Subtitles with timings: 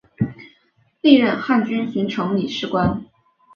[1.01, 3.05] 历任汉军巡城理事官。